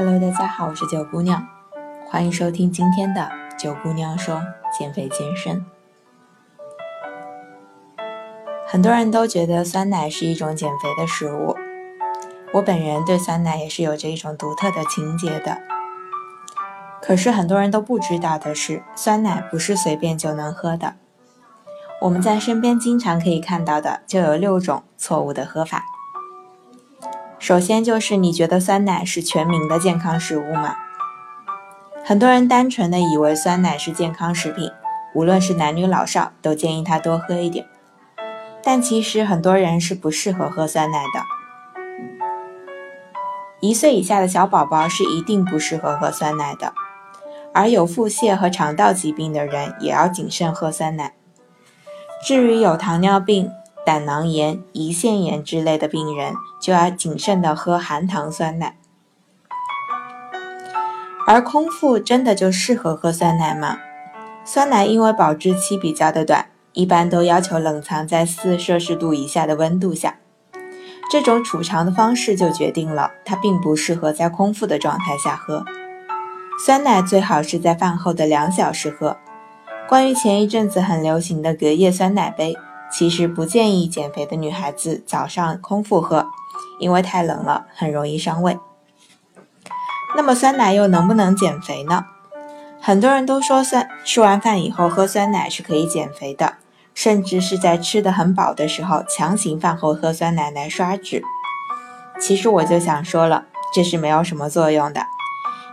[0.00, 1.44] Hello，大家好，我是九姑娘，
[2.06, 4.40] 欢迎收听今天的九姑娘说
[4.78, 5.66] 减肥健身。
[8.64, 11.56] 很多人都觉得酸奶是一种减肥的食物，
[12.52, 15.58] 我本人对酸奶也是有着一种独特的情结的。
[17.02, 20.94] 可是很多人都不知道的是，酸奶不是随便就能喝的。
[22.02, 25.82] 我们在身边经常可以看到的就有六种错误的喝法。
[27.38, 30.74] 首先就是你觉得酸奶是全民的健康食物吗？
[32.04, 34.70] 很多人单纯的以为酸奶是健康食品，
[35.14, 37.66] 无论是男女老少都建议他多喝一点。
[38.62, 41.22] 但其实很多人是不适合喝酸奶的。
[43.60, 46.72] 一岁以下的小宝宝是一定不适合喝酸奶的，
[47.54, 51.14] 而有腹泻和肠道疾病的人也要谨慎喝酸奶。
[52.26, 53.50] 至于有糖尿病，
[53.88, 58.76] 胆囊炎、胰腺炎之类的病人就要谨慎的喝含糖酸奶。
[61.26, 63.78] 而空腹真的就适合喝酸奶吗？
[64.44, 70.16] 酸奶因为保质期比较的短，一般都要求冷藏在四摄氏度以下的温度下。
[71.10, 75.64] 这种储藏的方式就决定了它并不适合在空腹的状态下喝。
[76.62, 79.16] 酸奶最好是在饭后的两小时喝。
[79.88, 82.54] 关于前一阵子很流行的隔夜酸奶杯。
[82.90, 86.26] 其实不建议减肥的女孩子早上空腹喝，
[86.78, 88.58] 因为太冷了，很容易伤胃。
[90.16, 92.06] 那么酸奶又能不能减肥呢？
[92.80, 96.54] 很多人都说酸吃完饭以后喝酸奶是可以减肥的，
[96.94, 101.22] 甚至是在吃的很饱的时候强行饭后喝酸奶来刷脂。
[102.18, 103.44] 其实我就想说了，
[103.74, 105.02] 这是没有什么作用的，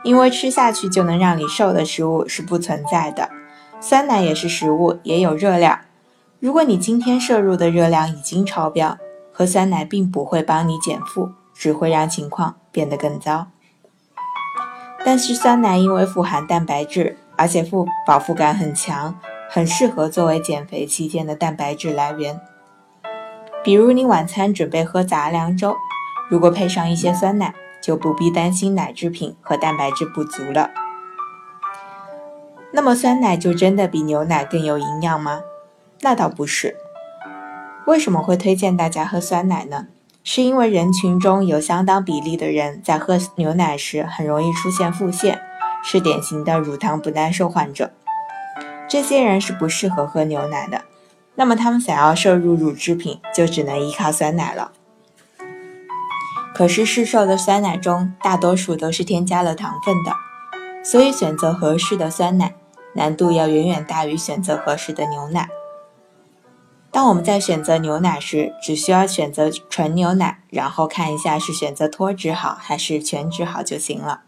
[0.04, 3.30] 因为吃下去就能让你瘦的食物是不存在的。
[3.80, 5.80] 酸奶也是食物，也有热量。
[6.46, 9.00] 如果你今天摄入的热量已经超标，
[9.34, 13.48] 喝酸奶并不会帮你减负，只会让情况变得更糟。
[15.04, 19.16] 但是酸奶因为富含蛋白质，而且富饱腹感很强，
[19.50, 22.40] 很适合作为减肥期间的蛋白质来源。
[23.64, 25.76] 比如你晚餐准备喝杂粮粥，
[26.30, 30.70] 如果配上一些酸奶，就不必担心奶制品和蛋白质不足了。
[32.72, 35.42] 那么酸奶就真的比牛奶更有营养吗？
[36.02, 36.76] 那倒不是，
[37.88, 39.88] 为什么会推荐大家喝酸奶呢？
[40.24, 45.40] 是因为人群中有相当比例的人在喝牛奶时很容易出现腹泻，
[45.84, 47.92] 是典型的乳糖不耐受患者。
[48.88, 50.82] 这些人是不适合喝牛奶的，
[51.36, 54.72] 那么他们想要摄入乳制品，就只能依靠酸奶了。
[56.56, 60.12] 可是市售的酸奶中大多数都是添加了糖分的，
[60.84, 62.56] 所以选择合适的酸奶
[62.94, 65.50] 难度要远远大于选择合适的牛奶。
[66.96, 74.22] 当我们在选择牛奶时，只需要选择纯牛奶，然后看一下是选择脱脂好还是全脂好就行了。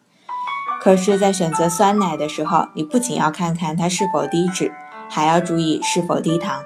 [0.81, 4.73] 可是，在选择酸奶的时候，你不仅要看看它是否低脂，
[5.09, 6.61] 还要注意是否低糖。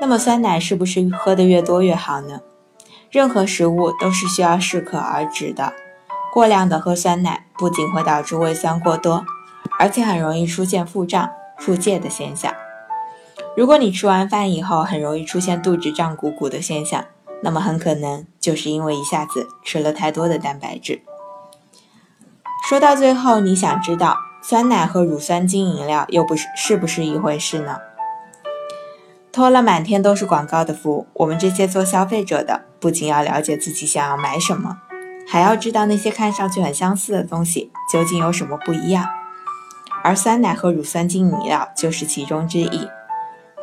[0.00, 2.40] 那么，酸奶是不是喝的越多越好呢？
[3.10, 5.74] 任何食物都是需要适可而止的。
[6.32, 9.26] 过量的喝酸奶不仅会导致胃酸过多，
[9.78, 12.50] 而且很容易出现腹胀、腹泻的现象。
[13.56, 17.04] 如果你吃完饭以后很容易出现肚子胀鼓鼓的现象，
[17.40, 21.02] 那么很可能就是因为一下子吃了太多的蛋白质。
[22.68, 27.78] 说到最后，你想知道酸奶和乳酸菌饮料又不是是不是一回事呢？
[29.30, 34.78] 托了满天都是广告的福，我们这些做消费者的不仅要了解自己想要买什么，
[35.28, 39.06] 还要知道那些看上去很相似的东西究竟有什么不一样。
[40.02, 42.88] 而酸奶和乳酸菌饮料就是其中之一。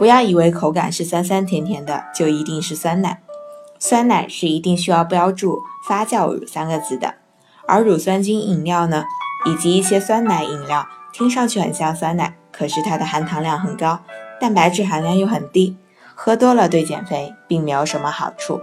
[0.01, 3.21] 不要以为口感是酸酸甜甜的就一定是酸奶，
[3.77, 7.13] 酸奶是一定需要标注发酵乳三个字的，
[7.67, 9.03] 而乳酸菌饮料呢，
[9.45, 13.99] 以及一些酸奶饮料，听上去很像酸奶，可是它的含糖量很高，
[14.39, 15.77] 蛋白质含量又很低，
[16.15, 18.59] 喝多了对减肥并没有什么好处。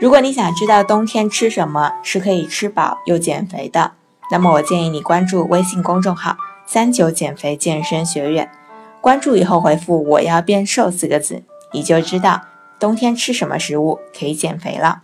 [0.00, 3.92] 如果你想知道冬天吃什么是可以吃饱又减肥的，
[4.30, 8.50] 那么我建议你关注微信公众号“三九减肥健身学院”。
[9.02, 12.40] 关注以后回复“我要变瘦”四个字，你就知道
[12.78, 15.02] 冬天吃什么食物可以减肥了。